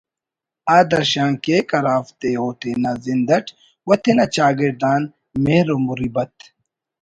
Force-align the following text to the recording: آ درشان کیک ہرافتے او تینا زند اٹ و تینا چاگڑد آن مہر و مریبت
آ 0.75 0.77
درشان 0.91 1.31
کیک 1.43 1.67
ہرافتے 1.77 2.29
او 2.39 2.47
تینا 2.59 2.91
زند 3.03 3.29
اٹ 3.35 3.45
و 3.87 3.89
تینا 4.03 4.25
چاگڑد 4.35 4.81
آن 4.91 5.01
مہر 5.43 5.67
و 5.73 5.77
مریبت 5.87 6.33